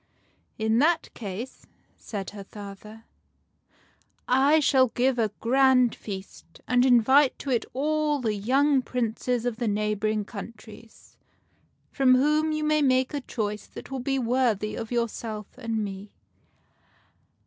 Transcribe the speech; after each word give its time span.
"In 0.65 0.79
that 0.79 1.13
case," 1.13 1.67
said 1.95 2.31
her 2.31 2.43
father," 2.43 3.03
I 4.51 4.59
shall 4.59 4.87
give 4.87 5.19
a 5.19 5.29
grand 5.39 5.93
feast, 5.93 6.59
and 6.67 6.83
invite 6.87 7.37
to 7.37 7.51
it 7.51 7.65
all 7.71 8.19
the 8.19 8.33
young 8.33 8.81
Princes 8.81 9.45
of 9.45 9.57
the 9.57 9.67
neighboring 9.67 10.25
countries, 10.25 11.17
from 11.91 12.15
whom 12.15 12.51
you 12.51 12.63
may 12.63 12.81
make 12.81 13.13
a 13.13 13.21
choice 13.21 13.67
that 13.67 13.91
will 13.91 13.99
be 13.99 14.17
worthy 14.17 14.73
of 14.73 14.91
yourself 14.91 15.55
and 15.55 15.83
me." 15.85 16.09